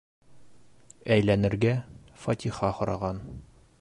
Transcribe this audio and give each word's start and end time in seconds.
Әйләнергә... 1.15 1.75
фатиха 2.25 2.73
һораған. 2.79 3.25